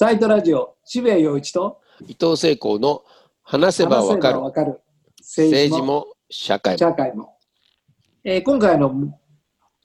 [0.00, 1.78] サイトラジオ、渋谷陽一と
[2.08, 3.02] 伊藤聖光の
[3.42, 4.32] 話せばわか
[4.64, 4.80] る
[5.18, 6.78] 政治も社会も。
[6.78, 7.36] 社会も。
[8.24, 8.94] えー今回の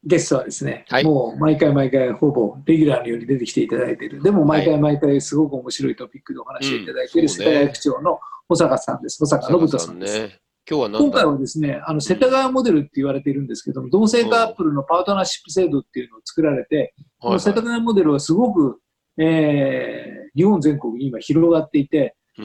[0.06, 9.20] ゲストはですね、はいもう毎回毎回ほぼレギュラーのように出てきていただいている、でも毎回毎回すごく面白いトピックでお話しいただいている世田谷区長の保坂さんです。
[9.20, 10.18] 保坂信人さんです。
[10.18, 10.40] ね。
[10.66, 18.80] 今日は何今回はですね、あの世田谷モデルって言われているんですけども、同性カップルのパートナーシップ制度っていうのを作られて、この世田谷モデルはすごく、
[19.18, 22.16] えー日本全国に今広がっていて。
[22.38, 22.42] あ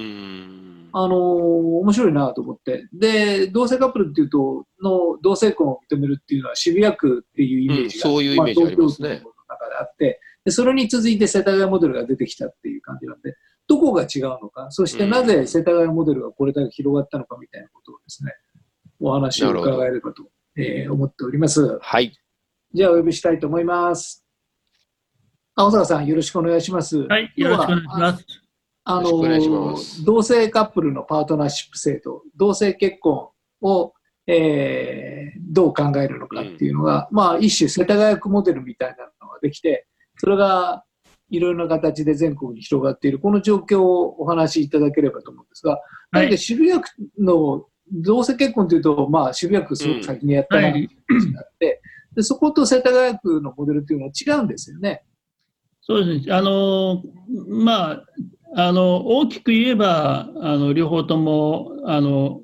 [1.08, 2.86] のー面白いなと思って。
[2.92, 13.34] で、同性カップルっていうと、の同性婚を認めるっていうのは渋谷区っていうイメージが、うんそういうイメージありますね東京都の中であってで、それに続いて世田谷モデルが出てきたっていう感じなんで、
[13.66, 18.32] どこが違うのか、そしてなぜ世田谷モデルがこれだけ広がったのかみたいなことをですね、
[19.00, 20.24] お話を伺えればと、
[20.56, 21.78] えー思っております。
[21.80, 22.12] はい。
[22.72, 24.19] じゃあお呼びしたいと思います。
[25.60, 26.98] 青坂さん、よろしくお願いします。
[26.98, 28.26] はい、よろしくお願いします。
[28.84, 33.28] あの同性カップルのパートナーシップ制度、同性結婚
[33.60, 33.92] を、
[34.26, 40.84] えーどう考えるのかっていうのが、まあ、一種世田谷区モデルみたいなのができて、それが
[41.28, 45.80] いろいろな形で全国に広がっている、この状況をお話しいただければと思うんですが、
[46.12, 46.88] はい、渋谷区
[47.18, 51.82] の同性結婚というと、まあ、渋谷区すごく先にやったなという話になって、
[52.14, 55.04] でそこと世田谷区のモデルというのは違うんですよね。
[55.90, 56.32] そうですね。
[56.32, 57.02] あの、
[57.48, 58.04] まあ、
[58.54, 62.42] あの、大きく言えば、あの、両方とも、あの、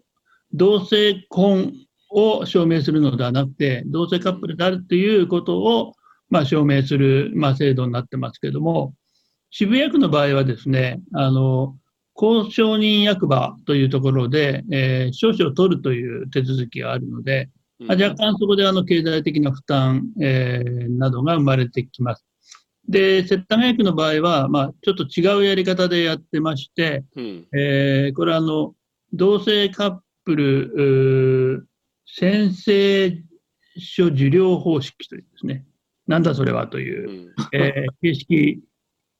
[0.52, 1.72] 同性婚
[2.10, 5.94] を証明するのではなくて、同性カップルであるということを、
[6.28, 8.94] まあ、証明する、まあ、制度になってますけども、
[9.50, 11.76] 渋谷区の場合はですね、あの、
[12.14, 22.26] 公証人役場というところで、えー証書を取るという手続きがあるので、まあ若干そこであの経済的な負担、えーなどが生まれてきます。
[22.88, 27.46] で、世田谷区の場合は、まあ、ちょっと違うやり方でやってまして、うん。
[27.52, 28.74] えーこれはあの、
[29.12, 31.68] 同性カップル
[32.06, 33.22] 宣誓
[33.78, 35.64] 書受領方式というですね、
[36.06, 37.34] なんだそれはというう、ん。
[37.52, 38.62] えー形式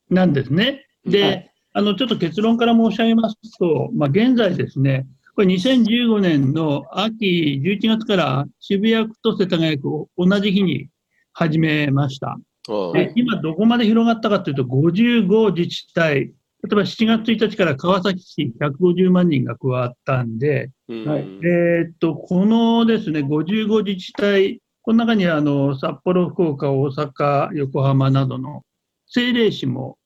[0.09, 0.85] なんですね。
[1.05, 5.05] で、はいあの、ちょっと結論から申し上げますと、まあ、現在ですね、
[5.35, 10.89] これ2015年の秋11月から渋谷区と世田谷区を同じ日に
[11.33, 12.39] 始めました。
[12.69, 16.33] あで今どこまで広がったかというと、55自治体、例
[16.71, 21.05] えば7月1日から川崎市150万人が加わったんで、うん。
[21.05, 21.19] はい。
[21.43, 28.63] えーっと、このですね、55自治体、この中にはあの札幌、福岡、大阪、横浜などの
[29.07, 29.97] 政令市も、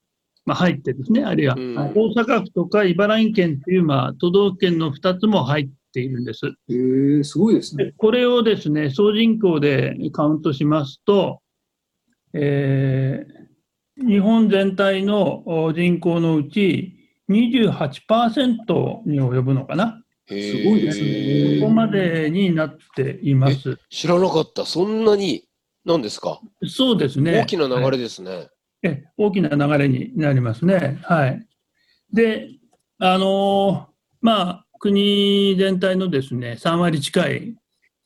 [0.45, 6.47] まあ、入ってですね、あるいは大阪府とか茨城県という、まあ、都道府県の2つも入っているんです。
[6.47, 7.85] へーすごいですね。
[7.85, 11.41] でこれをですね、総人口でカウントしますと、
[12.33, 13.41] えー
[13.97, 16.95] 日本全体のお人口のうち
[17.29, 20.01] 28%に及ぶのかな。
[20.27, 20.33] す
[20.63, 23.77] ごいですねここまでになっています。
[23.89, 24.65] 知らなかった。
[24.65, 25.43] そんなに、
[25.85, 26.39] なんですか？
[26.67, 27.41] そうですね。
[27.41, 28.47] 大きな流はいれですね。
[28.81, 30.99] え大きな流れになりますね。
[31.03, 31.45] はい。
[32.13, 32.47] で、
[32.97, 33.91] あのー
[34.21, 37.55] まあ、国全体のですね、3割近い、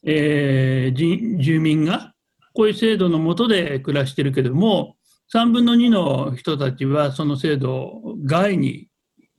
[0.05, 2.13] えー人住民が、
[2.55, 4.95] こういう制度の下で暮らしてるけども、
[5.33, 8.87] 3分の2の人たちはその制度外に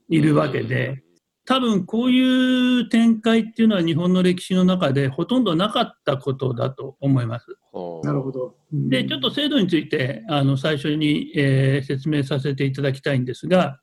[0.07, 1.03] いるわけで、
[1.45, 7.57] 多分こういう展開っていうのは日本の歴史の中でほとんどなかったことだと思います。
[7.71, 8.55] はあなるほど。
[8.71, 13.79] うんで、ちょっと制度について、あの、最初に、えー説明させていただきたいんですが、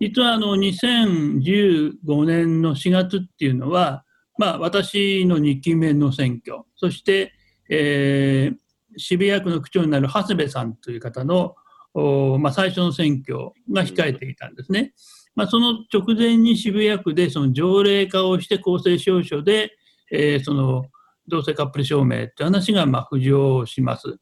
[0.00, 4.04] 実は、あの、2015年の4月っていうのは、
[4.36, 7.32] まあ、私の2期目の選挙、そして、
[7.70, 8.65] えー
[8.96, 11.54] 渋谷区の区長になる長谷部さんという方の、
[11.94, 14.92] おまあ、最初の選挙が控えていたんですね。
[15.34, 19.72] まあ、その直前に渋谷区でその条例化をして公正証書で、
[20.10, 20.84] えーその
[21.28, 24.18] 同性カップル証明って話がまあ浮上します。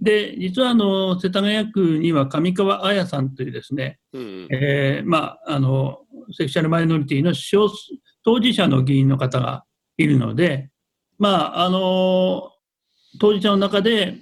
[0.00, 6.00] で、実はあの世田谷区には上川彩さんというですね、うんえーまあ、あの
[6.32, 7.32] セクシャルマイノリティの
[8.24, 9.64] 当事者の議員の方が
[9.96, 10.70] いるので、
[11.18, 12.50] まあ、あの
[13.18, 14.16] 当事者の中で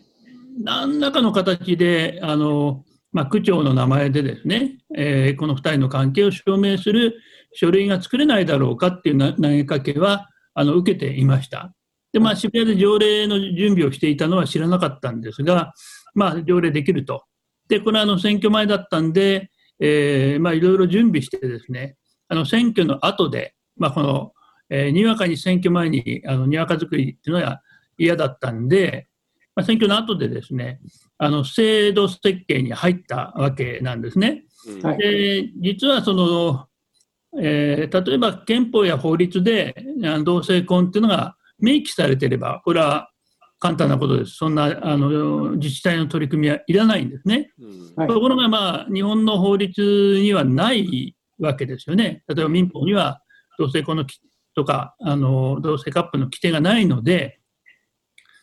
[0.62, 7.14] 何らかの形であの、まあ、区長の名前でですね、えーこの2人の関係を証明する
[7.54, 11.74] 書類が作れないだろうかっていう投げかけはあの受けていました。
[12.12, 15.72] で、まあ、渋谷で条例の準備をしていたのは知らなかったんですが、
[16.14, 17.24] まあ、条例できると。
[17.68, 19.50] で、これはあの選挙前だったんで、
[19.80, 21.96] えーまあ、いろいろ準備してですね、
[22.28, 24.32] あの選挙の後で、まあ、この、
[24.68, 27.62] えーにわかに選挙前にあのにわか作りっていうのは
[27.98, 29.08] 嫌だったんで、
[29.54, 30.80] まあ、選挙の後でですね、
[31.18, 34.44] あの制度設計に入ったわけなんですね。
[34.66, 36.66] うんはいで実はその、
[37.40, 39.74] えー例えば憲法や法律で
[40.04, 43.10] あの同性婚っていうのが明記されていれば、これは
[43.58, 44.32] 簡単なことです。
[44.32, 47.50] そんなあの自治体の取り組みはいらないんですね。
[47.60, 52.24] うんはいところが、まあ、日本の法律にはないわけですよね。
[52.26, 53.20] 例えば民法には
[53.58, 54.20] 同性婚のき
[54.54, 57.38] とかあの同性カップルの規定がないので、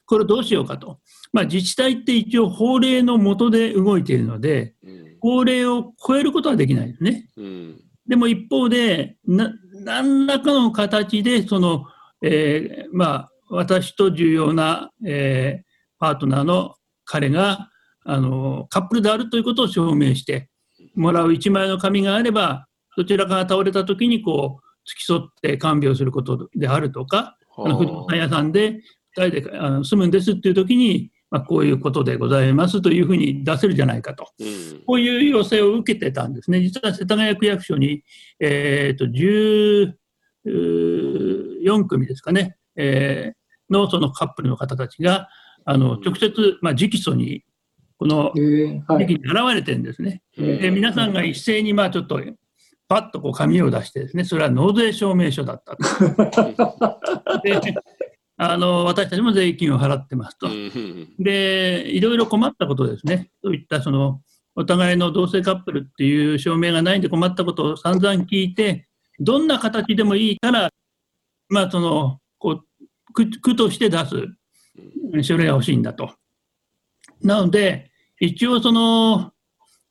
[0.09, 1.00] これをどうしようかと。
[1.31, 7.27] まあ、自治体って一応法令の下で動いているので、うん法令を超えることはできないですね。
[7.35, 9.53] うんでも一方で、な
[9.83, 11.85] 何らかの形で、その、
[12.23, 15.69] えーまあ、私と重要な、えー
[16.00, 17.69] パートナーの彼が、
[18.06, 20.50] あの、カップルであるということを証明して
[20.95, 28.79] もらう一枚の紙があれば、どちらかが倒れた時に、こう、付き添って看病することであるとか、あの不動産屋さんで2
[29.27, 34.30] 人であの住むんですっていう時に、まあ、こういうことでございますというふうに出せるじゃないかと。
[34.39, 34.48] うん
[34.86, 36.62] こういう要請を受けてたんですね。
[36.62, 38.04] 実は世田谷区役所に、
[38.39, 39.06] えー、と
[40.48, 43.39] 14組ですかね、えー
[43.69, 45.30] のそのカップルの方たちが、
[45.63, 47.44] あの直接、まあ、直訴に、
[48.00, 50.24] このえーはい時期に現れてるんですね。
[50.38, 52.19] うんで皆さんが一斉にまあちょっと
[52.88, 55.83] パッとこう紙を出してですね、それは納税証明書だったと。
[57.44, 57.60] で
[58.41, 60.47] あの私たちも税金を払ってますと。
[60.47, 63.30] うんで、いろいろ困ったことですね。
[63.44, 64.21] そういったその
[64.56, 68.88] お互いの同性カップルっていう証明がないんで困ったことを散々聞いて、
[69.19, 70.69] どんな形でもいいから、
[71.50, 74.15] まあその、こう、区区として出す
[75.21, 76.13] 書類が欲しいんだと。
[77.21, 79.33] なので、一応その、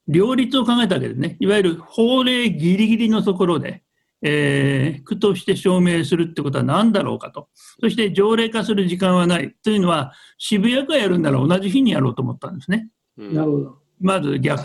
[0.07, 1.37] 両立を考えたわけですね。
[1.39, 3.83] いわゆる法令ギリギリのところで、
[4.23, 7.49] えー区として証明するってことは何だろうかと。
[7.81, 9.55] そして条例化する時間はない。
[9.63, 12.89] というのは、渋谷区がやるんなら同じ日にやろうと思ったんですね。
[13.17, 13.79] うんなるほど。
[14.01, 14.63] まず逆。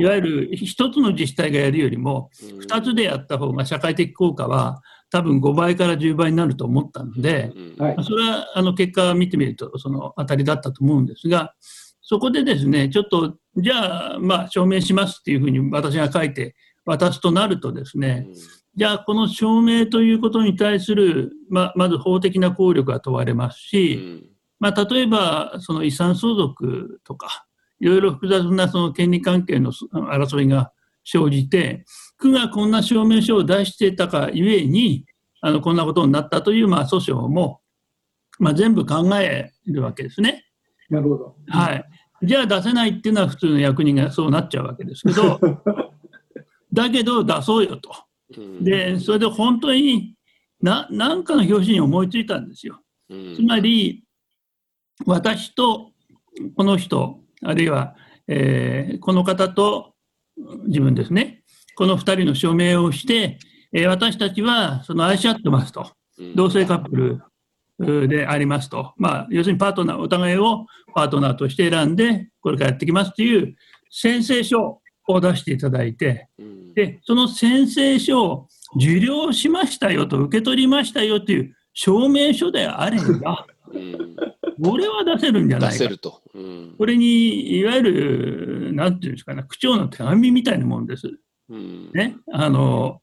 [0.00, 2.30] いわゆる一つの自治体がやるよりも、
[2.60, 4.80] 二つでやった方が社会的効果は
[5.10, 7.52] 多分5倍から10倍になると思ったので。
[8.02, 11.54] それはあの結果を見てみるとその当たりだったと思うんですが、
[12.08, 16.54] そこでですね、ちょっと、じゃあ、まあ、証明しますっていうふうに私が書いて
[16.86, 18.26] 渡すとなるとですね、
[18.78, 24.24] じゃあ、この証明ということに対する、ままず法的な効力が問われますうし、ん
[24.60, 27.44] まあ、例えば、その遺産相続とか、
[27.80, 30.70] いろいろ複雑なその権利関係の争いが
[31.02, 31.86] 生じて、
[32.18, 35.06] 区がこんな証明書を出してたかゆえに、
[35.40, 37.60] あのこんなことになったというまあ訴訟も、
[38.38, 40.44] まあ、全部考えるわけですね。
[40.88, 41.36] なるほど。
[41.48, 41.84] はい。
[42.22, 45.40] じゃあ出せないっていうのは普通の役人がそうなっちゃうわけですけど、
[46.72, 47.90] だけど出そうよと。
[48.36, 48.64] うん。
[48.64, 50.14] で、それで本当に
[50.60, 52.80] な何かの表紙に思いついたんですよ。
[53.08, 53.36] うん。
[53.36, 54.04] つまり、
[55.06, 55.92] 私と
[56.56, 57.94] この人、あるいは、
[58.26, 59.94] えーこの方と
[60.66, 61.42] 自分ですね、
[61.76, 63.38] この2人の署名をして、
[63.72, 66.36] えー私たちはその愛し合ってますと、うん。
[66.36, 73.54] 同性カップルでありますと、まあ、要するにパートナー、お互いをパートナーとして選んで、これからやっていきますという
[73.90, 76.28] 宣誓書を出していただいて、
[76.82, 84.16] うんで、その宣誓書を受領しましたよと、受け取りましたよという証明書であれば、うん
[84.60, 85.72] これは出せるんじゃないか。
[85.72, 86.20] 出せると。
[86.34, 91.08] うんこれに、いわゆる、なんていうんですかね、区長の手紙みたいなもんです。
[91.48, 92.16] うんね。
[92.32, 93.00] あの、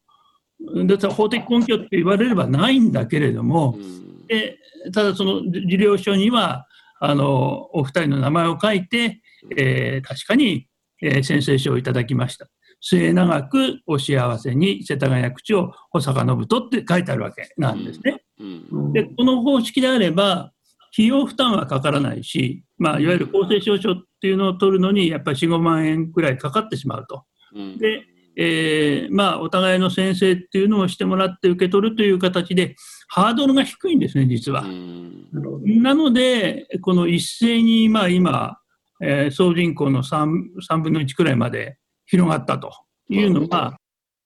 [0.86, 4.58] だから法的根拠って言われればないんだけれどもう、んで
[4.94, 6.68] ただその受領書には、
[7.00, 9.22] あの、お二人の名前を書いて、
[9.56, 10.68] えー確かに、
[11.02, 12.48] えー宣誓書をいただきました。
[12.88, 18.22] 末永くお幸せに世田谷区長保坂信人って書いてあるわけなんですね。
[18.94, 20.52] で、この方式であれば、
[20.94, 27.24] 費用負担はかからないし、まあ、いわゆる公正証書っていうのを取るのに、やっぱり4、5万円くらいかかってしまうと。
[27.56, 28.04] うんで、
[28.38, 32.76] えーまあ、お互いの先生っていうのをしてもらって受け取るという形で、
[33.08, 34.64] ハードルが低いんですね、実は。
[34.64, 38.60] なので、この一斉に、まあ、今、
[39.02, 40.28] えー総人口の 3,
[40.70, 42.72] 3分の1くらいまで広がったと
[43.10, 43.78] いうのは、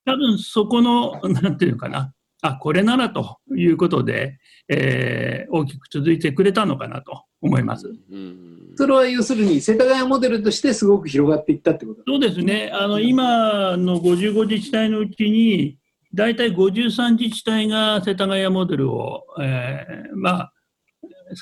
[0.06, 7.88] 多分そこの、 なんていうのかな、あ、これならということで、えー大きく続いてくれたのかなと思います。
[8.12, 15.78] うんそれは要するに世田谷モデルとしてすごく広がっていったってことそうですね、あの今の55自治体のうちに、
[16.14, 20.54] 大体53自治体が世田谷モデルを、えーまあ、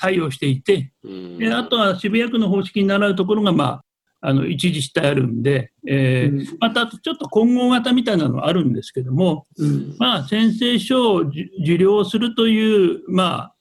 [0.02, 1.38] 採用していて、うん。
[1.38, 3.84] であとは渋谷区の方式に習うところが、まあ、
[4.20, 13.54] あの一自治体あるんで、えーうんまたちょっと混合型みたいなのはあるんですけども、うんまあ、宣誓書を受受領するという、まあ、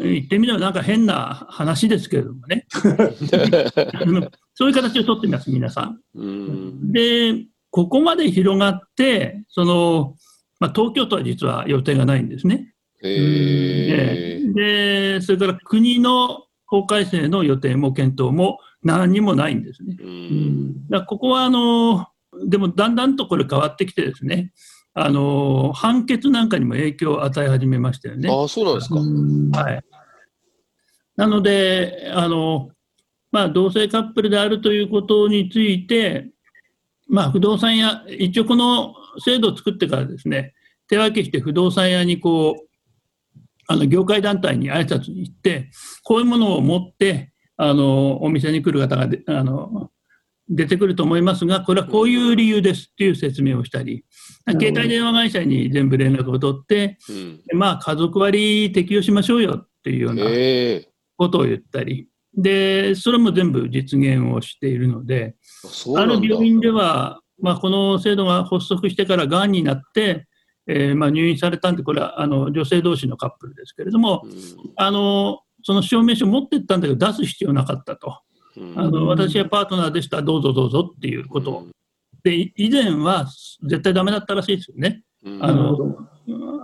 [0.00, 2.66] 言ってみればなんか変な話ですけれどもね、
[4.54, 6.00] そういう形をとっています、皆さん。
[6.14, 10.16] うんで、ここまで広がって、その、
[10.60, 12.74] まあ、東京都は実は予定がないんですね。
[13.02, 14.52] へえ。
[14.52, 19.96] で、それから国の法改正の予定も検討も何にもないんですね。
[20.00, 20.02] う。
[20.02, 22.06] うんんだここはあの、
[22.46, 24.52] でもだんだんとこれ変わってきてですね、
[24.94, 28.28] あの判決なんかにも影響を与え始めましたよね。
[28.30, 28.96] ああ、そうなんですか。
[28.96, 29.82] うんはい、
[31.16, 32.70] なのであの、
[33.30, 36.30] まあ、同性カップルであるということについて、
[37.08, 40.54] まあ、不動産屋、一応この制度を作ってからですね、
[40.88, 42.68] 手分けして不動産屋にこう、
[43.66, 45.70] あの業界団体に挨拶に行って、
[46.02, 49.90] こういうものを持って、あのお店に来る方がであの
[50.48, 54.04] 出てくると思いますが、これはこういう理由ですっていう説明をしたり、
[54.46, 57.12] 携帯電話会社に全部連絡を取って、う
[57.54, 57.58] ん。
[57.58, 60.24] まあ、家族割適用しましょうよっていうような。
[61.16, 65.34] ことを言ったり、で、それも全部実現をしているので、
[65.96, 66.04] あ。
[66.04, 70.26] る病院では、まあ、この制度が発足してからがんになって、
[70.66, 74.22] えーまあ、入院されたんで、これはあの女性同士のカップルですけれども、
[74.76, 78.20] あのその証明書持ってったんだけど、出す必要なかったと。
[78.56, 81.66] うんあの私はパートナーでした、どうぞどうぞっていうことを。
[82.24, 83.26] で、い以前は
[83.62, 85.02] 絶対ダメだったらしいですよね。
[85.24, 85.76] うんあの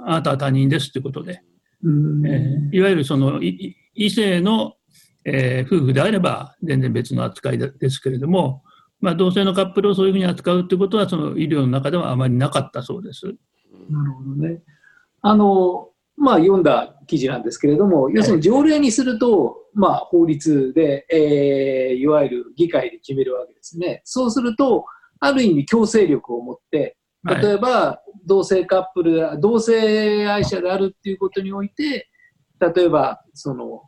[0.06, 1.42] あなたは他人ですってことで。
[1.82, 4.74] うんえーいわゆるそのいい異性の、
[5.24, 8.62] えー夫婦であれば全然別の扱いでですけれども、
[9.00, 13.26] まあ、同性のカップルをそういうふうに扱うということはその医療の中ではあまりなかったそうです。
[13.90, 14.62] なるほどね。
[15.20, 24.02] あの、まあ、読んだ記事なんですけれども、要するに条例にすると、まあ、法律で、えーいわゆる議会で決めるわけですね。
[24.04, 24.85] そうすると、
[25.21, 32.11] ある意味強制力を持って、はい例えば、同性カップル、同性愛者であるっていうことにおいて、
[32.61, 33.85] 例えば、その、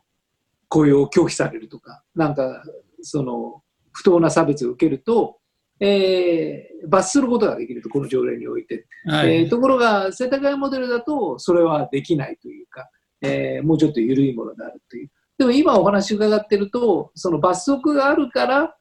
[0.69, 2.63] 雇用を拒否されるとか、なんか、
[3.01, 5.37] その、不当な差別を受けると、
[5.79, 8.87] えー罰することができると、この条例において。
[9.05, 12.89] はいえーところが、世田谷モデルだと、それはできないというか、
[13.21, 15.09] えーもうちょっと緩いものであるという。
[15.37, 18.75] でも今お話伺ってると、その罰則があるから、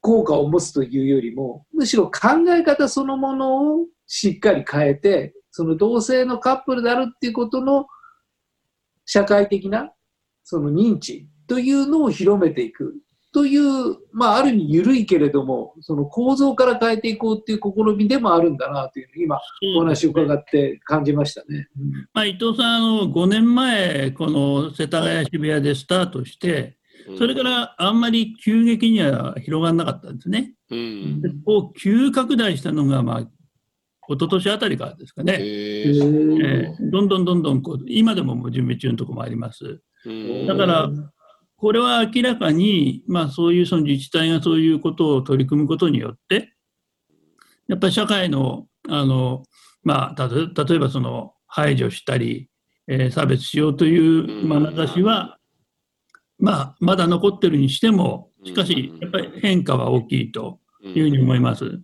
[0.00, 7.86] 効果を持つというよりも、むしろ考え方そのものをしっかり変えて、その同性のカップルであるっていうことの
[9.06, 9.92] 社会的な
[10.42, 12.96] その認知というのを広めていく
[13.34, 19.40] という、まあ、ある意味緩いけれども、その構造から変えていこうっていう試みでもあるんだなという今、
[19.76, 21.66] お話を伺って感じましたね。
[21.76, 26.78] うんまあ、伊藤さん、あの5年前、この世田谷渋谷でスタートして、
[27.18, 30.54] それからあんまり急激には広がらなかったんですね。
[30.70, 31.20] うん。
[31.20, 33.28] でこう急拡大したのが、まあ、一
[34.10, 35.32] 昨年あたりからですかね。
[35.32, 35.88] へえ。
[35.88, 39.80] へーえーどんどんどんどんこう、今でももう準備中のところもあります。
[40.06, 40.88] うんだから
[41.64, 46.52] これは明らかに、まあ、そういうその自治体がそういうことを取り組むことによって、
[47.68, 49.44] やっぱり社会の、あの
[49.82, 52.50] まあ、例えばその排除したり、
[52.86, 55.38] えー差別しようという眼差しは、
[56.38, 61.80] まあ、まだ残ってるにしても、しかし、やっぱり変化は大きいというふうに思います。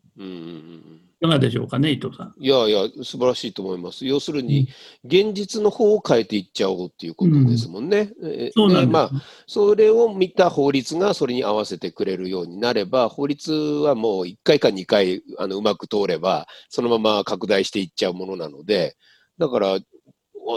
[1.22, 2.34] いかがでしょうかね、伊藤さん。
[2.38, 4.06] いやいや、素晴らしいと思います。
[4.06, 4.68] 要するに、
[5.04, 8.10] 現実の方を変えていっちゃおうっていうことですもんね。
[8.66, 8.86] うなんです。
[8.86, 9.10] まあ、
[9.46, 18.96] それを見た法律がそれに合わせてくれるようになれば、法律はもう1回か2回あのうまく通れば、そのまま拡大していっちゃうものなので、
[19.36, 19.78] だから、あ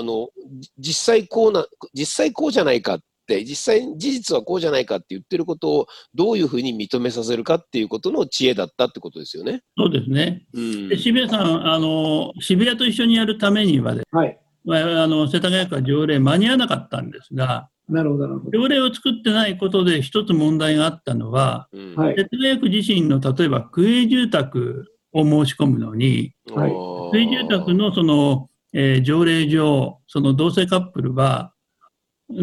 [0.02, 0.30] の
[0.60, 9.62] じ実際こうな、実際こうじゃないかって、実際事実はこうじゃないかって言ってることをどういうふうに認めさせるかっていうことの知恵だったってことですよね。
[9.78, 10.46] そうですね。
[10.54, 14.40] うんで渋谷さんあの、渋谷と一緒にやるためにはで、はい。
[14.66, 18.60] まあ、あの世田谷区は条例間に合わなかったんですが、なるほど、なるほど。
[18.60, 26.72] 条例を作ってないことで一つ問題があったのは、うんはい世田谷区自身の例えば区営住宅を申し込むのに、はい
[27.12, 31.53] 区営住宅のその、えー条例上、その同性カップルは、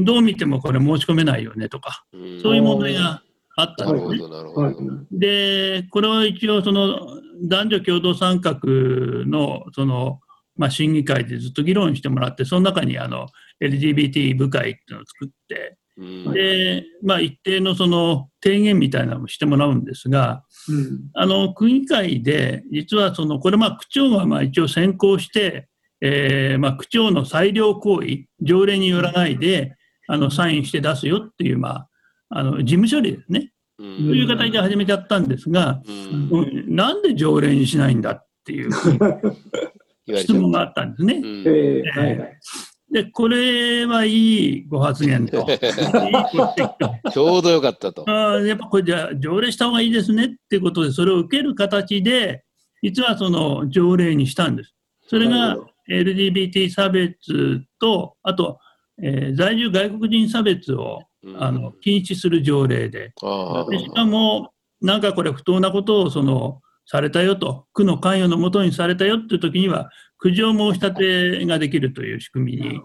[0.04, 3.22] どう見てもこれ申し込めないよねとか、うんそういう問題が
[3.56, 4.18] あったなんるですね。
[4.18, 4.80] ほど、なるほはいど。。
[5.12, 10.20] で、これは一応、その男女共同参画のその、
[10.56, 13.28] まあ、審議会でずっと議論してもらって、その中にあの
[13.62, 21.00] LGBT 部会っていうのを作って、うんで、まあ、一定のその提言みたいなのをしてもらうんですが、うん。
[21.14, 25.68] あの区議会で、実はそのこれ、まあ区長がまあ一応先行して、
[26.00, 29.76] えーまあ、区長の裁量行為、条例によらないで、
[30.10, 31.88] あのサインして出すよっていう、まあ、
[32.30, 38.72] あの事務処理ですね、うという形で始めちゃったんですが、んうんなんで条例にしないんだっていう
[40.16, 41.14] 質問があったんですね。
[41.14, 42.40] うんえーはいはい。
[42.92, 45.46] で、これはいいご発言と。
[47.12, 48.04] ちょうどよかったと。
[48.08, 52.42] あーやっぱこれじゃあ条例した方がいいですねっていうことで、それを受ける形で、
[52.82, 54.74] 実はその条例にしたんです。
[55.06, 55.56] それが
[55.88, 58.58] LGBT 差別と、あと、
[59.02, 61.42] えー在住外国人差別をうん。
[61.42, 72.80] あの禁止する条例で、あでしかも、なんかこれ、不当なことをそのされたよと、区の関与のもとにされたよっていう時には、苦情申し立てができるという仕組みに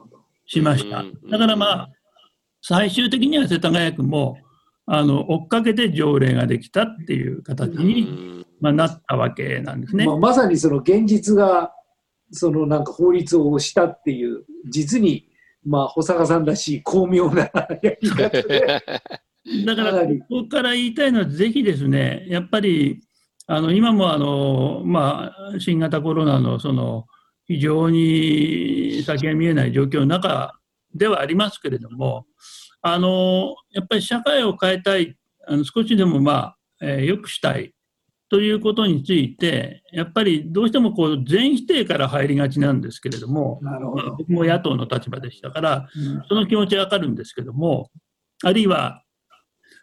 [0.46, 1.00] しました。
[1.00, 1.30] うん。
[1.30, 1.90] だからまあ、
[2.62, 4.38] 最終的には世田谷区も、
[4.88, 8.46] あの追っかけて条例ができたっていう形うに、ん。
[8.60, 10.06] まあ、なったわけなんですね。
[10.06, 10.18] まあ、。
[10.18, 11.72] まさにその現実が
[12.32, 15.30] そのなんか法律をしたっていう実に
[15.66, 17.44] まあ保坂さんらしい巧妙な
[17.82, 18.82] やり方で
[19.66, 23.02] だから、ここから言いたいのは、ぜひですね、やっぱり、
[23.48, 27.06] あの今もあの、まあ、新型コロナのその
[27.46, 30.60] 非常に先が見えない状況の中
[30.96, 32.26] ではありますけれども、
[32.82, 35.16] あのやっぱり社会を変えたい、
[35.48, 37.75] あの少しでも、まあえー良くしたい
[38.36, 46.24] ということについて、やっぱりどうしてもこう全否定から入りがちなんですけれども、なるほど、まあ僕も野党の立場でしたから、うん。
[46.28, 47.92] その気持ちはわかるんですけども、
[48.44, 49.04] あるいは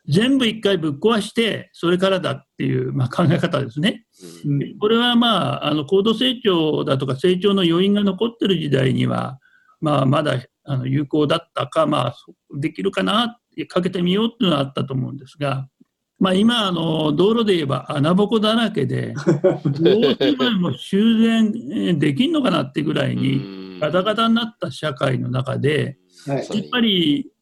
[0.06, 4.04] 全部一回ぶっ壊して、それからだっていう、まあ、考え方ですね。
[4.44, 4.78] うん。
[4.78, 9.38] これはまあ、あの高度成長だとか成長の余韻が残ってる時代には、
[9.80, 12.14] まあ、まだあの有効だったか、まあ、
[12.50, 15.68] そできるかなかけてみようっていうのはあったと思うんですが、
[16.22, 25.98] まあ、今あの、道路で言えば穴ぼこだらけで、どうすればもう修繕えーできんのかなってぐらいに、ガタガタになった社会の中で、
[26.28, 26.36] はい。
[26.36, 27.32] やっぱり、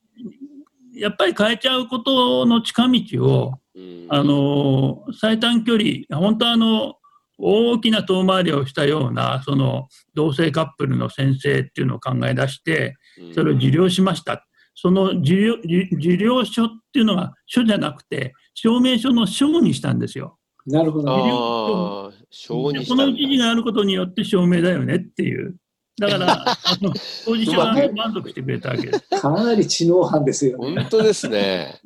[0.94, 3.60] やっぱり変えちゃうことの近道を、
[4.08, 6.94] あの最短距離、本当はあの
[7.36, 12.96] 大きな遠回りをしたような、その同性カップルの先生っていうのを考え出して、
[13.34, 14.46] それを受領しました。
[14.74, 18.32] その受領受受領書っていうのが書じゃなくて、
[18.62, 20.36] 証明書の書にしたんですよ。
[20.66, 25.56] なるほど、ああ、小にしたんだこの記事があることによって証明だよねっていう。
[25.98, 26.92] だから、あ の
[27.24, 29.00] 当事者は満足してくれたわけです。
[29.18, 30.82] かなり知能犯ですよね。
[30.82, 31.80] 本当ですね。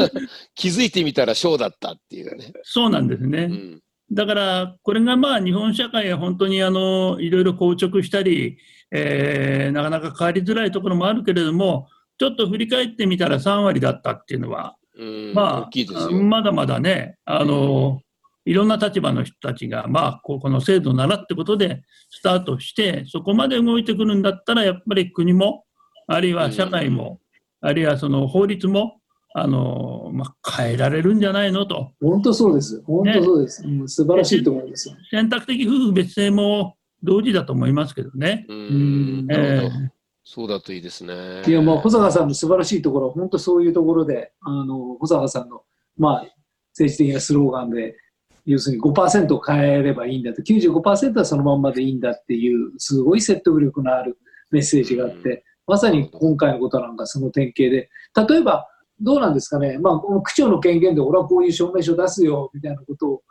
[0.54, 2.52] 気づいてみたら小だったっていうね。
[2.62, 3.48] そうなんですね。
[3.50, 8.56] うんだから、これがまあ日本社会は本当にあのいろいろ硬直したり、
[8.90, 14.87] えーなかなか変わりづらいところもあるけれども、ちょっと振り返ってみたら3割だったっていうのは、うん
[15.34, 15.70] まあ、
[16.10, 16.22] よ。
[16.22, 18.00] まだまだね、あの
[18.44, 25.64] いろんな立場の人たちが、まあ、ここの制度ならってことでスタートして、そこまで動いてくるんだったら、やっぱり国も、
[26.06, 27.20] あるいは社会も、
[27.60, 29.00] あるいはその法律も、
[29.34, 31.66] あのまあ、変えられるんじゃないの？
[31.66, 31.92] と。
[32.00, 32.82] 本当そうです。
[32.86, 33.62] 本当そうです。
[33.62, 34.94] うん素晴らしいと思いますよ。
[35.10, 38.46] 選択的夫婦別姓も同時だと思いますけどね。
[38.48, 39.90] うんなるほどえ
[40.30, 41.42] そうだといいですね。
[41.46, 45.62] いや、まあ、保坂さんの素晴らしいところは、本当そういうところで、あの、保坂さんの、
[45.96, 46.26] まあ、
[46.72, 47.96] 政治的なスローガンで、
[48.44, 54.18] 要するに5%を変えればいいんだと、95%はそのまんまでいいんだっていう、すごい説得力のある
[54.50, 57.88] メッセージがあって、まさに今回のことなんかその典型で、
[58.28, 58.68] 例えば、
[59.00, 63.22] どうなんですかね、まあ、この区長の権限で、俺はこういう証明書出すよ、みたいなことを、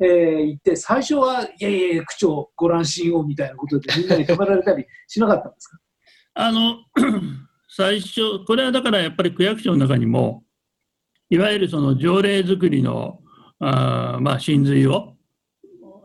[0.00, 5.78] えー言って、最初は、いやいやいや、区長、ご乱心を、みたいなことで、みんなに止められたりしなかったんですか？
[6.34, 6.78] あの
[7.68, 10.44] 最初、これはだからやっぱり区役所の中にも、
[11.30, 13.20] いわゆるその条例作りの
[13.58, 15.16] あーまあ真髄を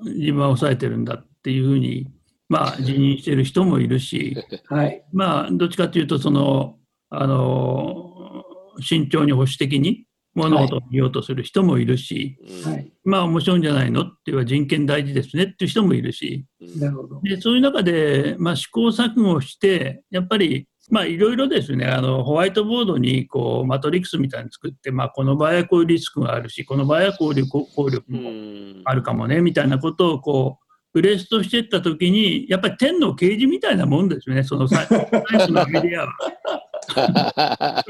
[0.06, 2.10] 自分は抑えてるんだっていうふうに、
[2.50, 4.38] まあ、辞任してる人もいるし、
[4.70, 5.04] はい。
[5.12, 6.78] まあ、どっちかというとその、
[7.10, 8.44] あの
[8.80, 10.07] 慎重に保守的に
[10.38, 12.72] 物事を見ようとする人もいるし、うん。
[12.74, 12.92] はい。
[13.04, 14.04] まあ面白いんじゃないの？
[14.04, 16.80] って言えば人権大事ですねっていう人もいるし、うん。
[16.80, 17.22] なるほど。
[17.22, 28.82] でそういう中で、まあ、試行錯誤して、やっぱり、まあ、いろいろですね、あのホワイトボードにこうマトリックスみたいに作って、まあ、この場合はこういうリスクがあるし、この場合はこういう効効力うもん。
[28.86, 36.14] あるかもねみたいなことをこうブレストしていったときに、やっぱり天の啓示みたいなもんですよね、そのサイサイエンスのメディアは。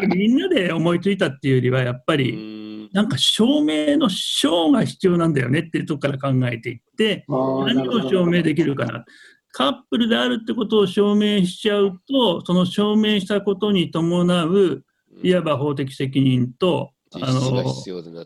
[0.07, 2.89] みんなで思いついたっていうよりは、やっぱうり、ん。
[2.93, 9.05] なんか証明の証が必要なんだよねっていうところから考えていって、何を証明できるかな。
[9.51, 14.83] カップルであるってことを証明しちゃうと、その証明したことに伴う、
[15.23, 17.63] いわば法的責任と、あの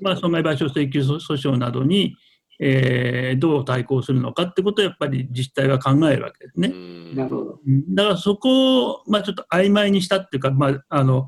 [0.02, 2.16] まあ、損害賠償請求訴訟などに、
[2.64, 6.68] えーどう対抗するのかってことをやっぱり自治体は考えるわけですね。
[6.70, 7.60] うんなるほど。
[7.90, 11.28] だからそこを、まあ、ちょっと曖昧にしたっていうか、まあ、あの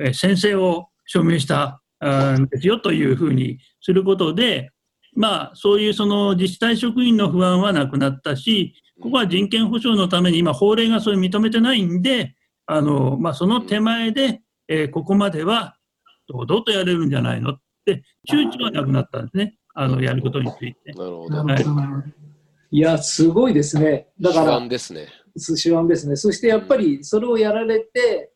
[0.00, 4.70] えー先生を証明したあんですよというふうにすることで、
[5.14, 12.34] まあ、そういうその自治体職員の不安はなくなったし、ここは人権保障のために今、法令がそれ認めてないんで、
[12.66, 15.76] あのまあ、その手前で、えーここまでは
[16.28, 20.92] 堂々とやれるんじゃないのって、躊躇はなくなったんですね、あのやることについて。
[20.92, 21.44] なるほど。
[21.44, 21.76] なるほど。
[21.76, 22.04] なるほど
[22.70, 24.08] いや、すごいですね。
[24.20, 25.08] だか不ら、安ですね。
[25.62, 26.16] 手腕ですね。
[26.16, 28.32] そしてやっぱりそれをやられて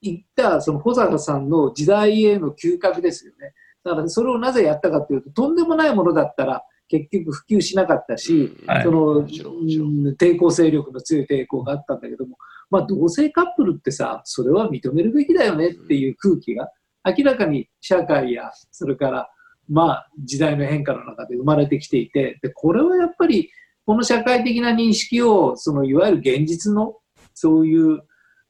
[0.00, 3.52] いった、その保坂さんの時代への嗅覚ですよね。
[3.84, 12.36] だからそれをなぜやったかというと、とんでもないものだったら結局普及しなかったし、うんはいそのもちろんもちろんうん抵抗勢力の強い抵抗があったんだけども、
[12.70, 16.70] まあ、同性カップルってさ、それは認めるべきだよねっていう空気が、
[17.04, 19.30] 明らかに社会や、それから、
[19.68, 23.50] まあ、時代の変化の中で生まれてきていて、でこれはやっぱり、
[23.86, 26.96] この社会的な認識を、そのいわゆる現実の、
[27.34, 28.02] そういう、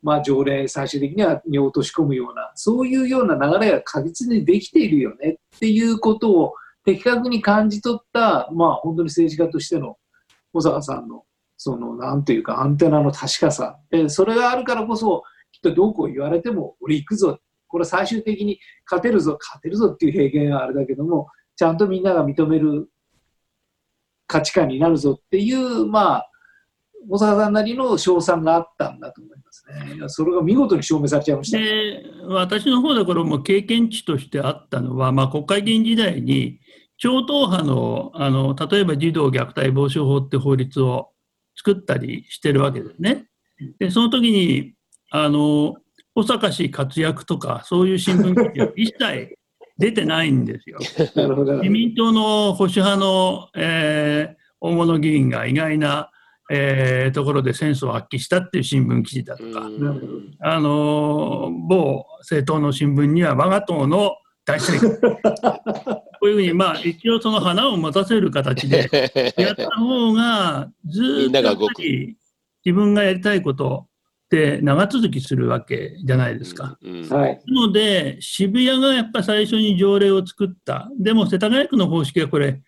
[0.02, 9.96] まあ、条例、最終的にはに落とし込むような、そういうような流れが確実にできているよねっていうことを的確に感じ取った、まあ、本当に政治家としての
[10.52, 11.24] 小坂さんの、
[11.56, 13.78] その、なんていうか、アンテナの確かさ。
[13.90, 17.38] で、それがあるからこそ、きっとどうこう言われても、俺行くぞ。
[17.74, 22.88] これ最終的に勝てるぞ、勝てるぞっていう平言はあれだけども、ちゃんとみんなが認める
[24.28, 26.30] 価値観になるぞっていう、まあ、
[27.10, 29.64] 小坂さんなりの賞賛があったんだと思います
[29.98, 30.08] ね。
[30.08, 31.58] それが見事に証明されちゃいました。
[31.58, 36.60] で私の方でこれも経験値としてあったのは、まあ、国会議員時代に
[36.96, 41.10] 超党派のあの例えば児童虐待防止法って法律を
[41.56, 43.26] 作ったりしてるわけですね。
[43.80, 44.74] でその時に
[45.10, 45.74] あの
[46.14, 49.36] 保坂氏活躍とかそういう新聞記事は 一切
[49.76, 50.78] 出てないんですよ。
[50.78, 56.08] 自民党の保守派の、えー大物議員が意外な、
[56.50, 59.60] えーところでセンスを発揮したっていう新聞記事だとか、
[60.40, 68.88] あのー某政党の新聞には我が党の大成功 こういうふうに、まあ、一応その花を持たせる形で
[69.36, 71.68] やった方がずっと
[72.64, 73.86] 自分がやりたいこと
[74.34, 76.76] って長続きするわけじゃないですか。
[76.82, 77.40] うんうんはい。
[77.46, 80.90] なので、渋谷がやっぱ最初に条例を作った。
[80.98, 82.60] でも、世田谷区の方式はこれ、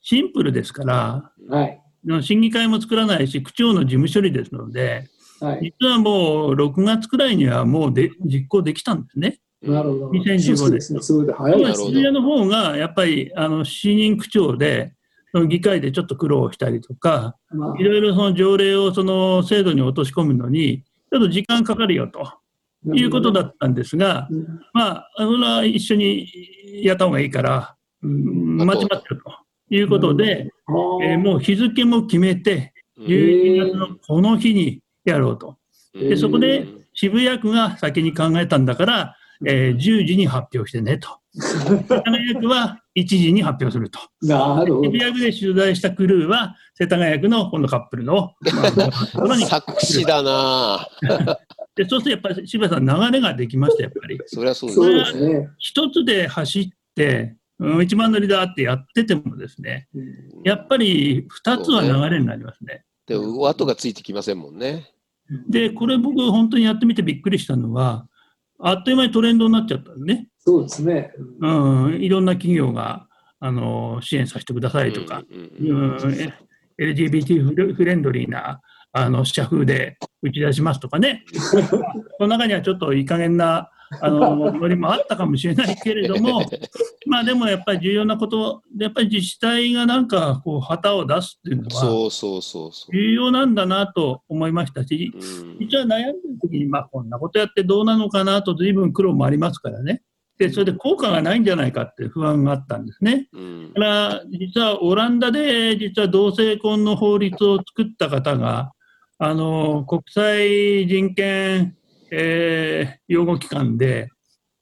[0.00, 1.82] シンプルですから、はい。
[2.22, 5.08] 審議会も作らないし、区長の事務処理ですので、
[5.40, 5.74] はい。
[5.80, 9.38] 実はもう6月くらいにはもうで実行できたんですね。
[9.62, 10.10] なるほど。
[10.10, 11.00] 2015そうですね。
[11.02, 14.94] それで早い渋谷の方がやっぱりあの新任区長で、
[15.32, 22.26] その議会でちょっと苦労したりとか、まあいろいろその条例をその制度に落とし込むのに、ちょっと時間かかるよと
[22.94, 26.26] いうことだったんですが、うんまあ、それは一緒に
[26.82, 30.48] やった方がいいから、うん待ちますよということで、
[31.04, 33.04] えーもう日付も決めて、うん。
[33.04, 35.58] 11月のこの日にやろうと。
[35.92, 41.18] でそこで渋谷区が先に考えたんだから、えー10時に発表してねと。
[41.34, 43.98] 世田谷区は1時に発表すると。
[44.20, 44.98] なるほど渋。
[44.98, 48.34] 谷区で取材したクルーは、世田谷区の今度カップルの、
[49.14, 51.36] ま あ作詞だなぁ
[51.74, 54.20] でそうするとやっぱり渋谷さん、流れができました、やっぱり。
[54.26, 55.48] そりゃそうですね。
[55.58, 59.88] 一つで走って、うん、一番乗りだってやっててもですね、
[60.44, 62.84] やっぱり二つは流れになりますね。
[63.06, 64.90] で後がついてきませんもんね。
[65.48, 68.06] で、これ僕本当にやってみてびっくりしたのは、
[68.58, 70.28] あっという間にトレンドになっちゃったね。
[70.44, 71.12] そうですね。
[71.40, 73.06] うん、いろんな企業が、
[73.38, 75.22] あの、支援させてくださいとか、
[76.78, 78.60] LGBT フレンドリーな、
[78.92, 81.24] あの、社風で打ち出しますとかね。
[81.32, 81.66] そ
[82.20, 86.42] の中にはちょっといい加減な、あの、ノリもあったかもしれないけれども、
[87.06, 92.96] まあでもやっぱり重要なこと、やっぱり自治体がなんかこう旗を出すっていうのはそうそうそうそう。
[92.96, 100.02] 重要なんだなと思いましたし、うん実は悩んでる時に、まあこんなことやってどうなのかなと随分苦労もありますからね。
[100.38, 103.28] で、それで効果がないんじゃないかって不安があったんですね。
[103.32, 108.72] うんだから、実はオランダで、実は同性婚の法律を作った方が、
[109.18, 111.76] あの、国際人権、
[112.10, 114.08] えー擁護機関で、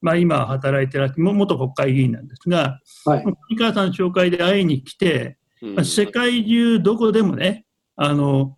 [0.00, 3.24] まあ今働いてらっしゃる、も元国会議員なんですが、はい。
[3.50, 7.64] 三川さん紹介で会いに来て、うんまあ世界中どこでもね、
[7.96, 8.56] あの、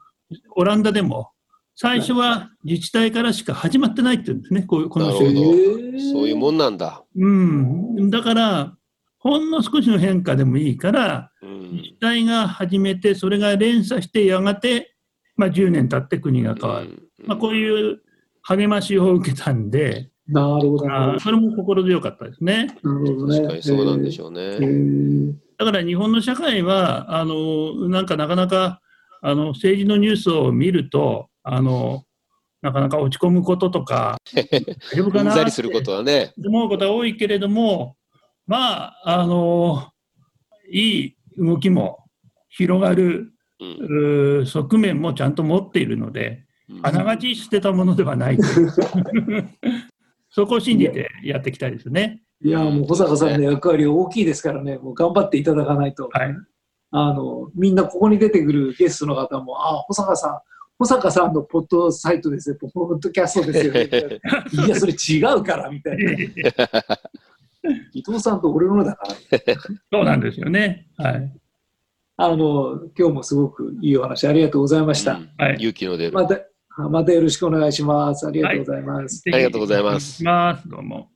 [0.56, 1.31] オランダでも、
[1.82, 7.02] 最初は自治体からしか始まってないって言うんですね、こういうこの人なるほどへーそういうもんなんだ。
[7.16, 8.08] うん。
[8.08, 8.76] だから、
[9.18, 14.94] ほんの少しの変化でもいいから、うん自治体が始めて、それが連鎖して、やがて、
[15.34, 17.10] まあ、10年経って国が変わる。
[17.26, 18.00] まあ、こうういう
[18.42, 20.86] 励ましを受けたんで、なるほど。
[20.86, 22.76] なるあそれも心強かったですね。
[22.84, 23.38] ほどね。
[23.38, 24.66] 確かにそうなんでしょうへね。
[24.66, 28.80] ーだから日本の社会は、あのなんかなかなか
[29.20, 32.04] あの政治のニュースを見ると、あの
[32.60, 36.32] なかなか落ち込むこととか、大丈夫かうんなっざりすることはね。
[36.44, 37.96] 思うことは多いけれども、
[38.46, 39.90] まあ、あの
[40.70, 42.04] いい動きも
[42.48, 48.44] 広がるうん側面もちゃんと持っているので、うんあながち捨てたものではないと
[50.30, 52.22] そこを信じてやっていきたいですね。
[52.42, 56.08] いや、もう保坂さんの役割大きいですからね、もう頑張っていただかないと。
[56.12, 56.34] はい
[56.94, 60.40] あの、みんなここに出てくるゲストの方も、あ、保坂さん、
[60.82, 63.88] 保坂さんのポッドサイトですよ、ポッドキャストですよ、ね。
[64.66, 66.12] いや、それ違うから、みたいな。
[67.92, 69.54] 伊藤さんと俺のだから。
[69.92, 70.88] そうなんですよね。
[70.96, 71.32] はい。
[72.16, 75.20] あの、今日もすごくいいお話ありがとうございました。
[75.58, 76.12] 勇気の出る。
[76.12, 76.40] また、
[76.90, 78.26] またよろしくお願いします。
[78.26, 79.22] ありがとうございます。
[79.32, 80.24] ありがとうございます。
[80.66, 81.11] どうも。